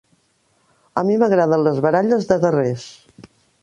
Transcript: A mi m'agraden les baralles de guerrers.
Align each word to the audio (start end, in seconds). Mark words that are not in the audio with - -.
A 1.03 1.05
mi 1.09 1.19
m'agraden 1.25 1.69
les 1.69 1.79
baralles 1.87 2.29
de 2.35 2.43
guerrers. 2.47 2.93